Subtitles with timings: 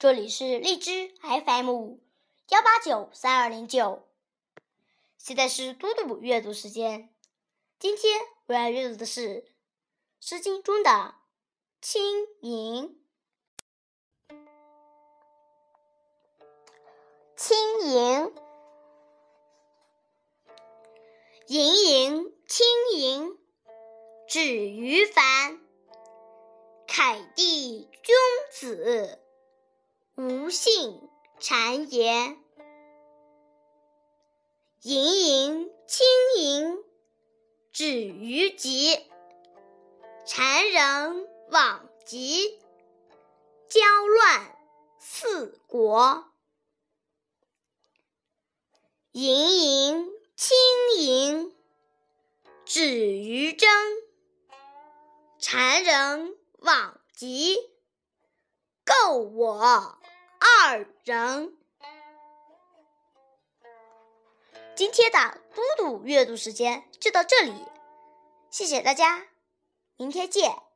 [0.00, 1.96] 这里是荔枝 FM
[2.50, 4.06] 幺八九三二零九，
[5.16, 7.12] 现在是嘟嘟阅读时间。
[7.80, 9.42] 今天我要阅读的是
[10.20, 10.90] 《诗经》中的
[11.80, 12.96] 《轻盈》。
[17.36, 18.32] 轻盈，
[21.48, 23.36] 盈盈轻盈，
[24.28, 25.60] 止于凡。
[26.86, 28.14] 凯地君
[28.52, 29.20] 子，
[30.20, 31.08] 无信
[31.38, 32.42] 谗言。
[34.82, 36.84] 盈盈轻盈，
[37.70, 38.98] 止于极。
[40.26, 42.58] 谗人罔极，
[43.68, 44.58] 交乱
[44.98, 46.24] 四国。
[49.12, 50.56] 盈盈轻
[50.96, 51.54] 盈，
[52.64, 53.70] 止于争。
[55.40, 56.36] 谗人。
[56.60, 57.56] 往极，
[58.84, 59.97] 够我
[60.70, 61.56] 二人。
[64.76, 67.64] 今天的嘟嘟阅读时间就到这里，
[68.50, 69.28] 谢谢大家，
[69.96, 70.67] 明天见。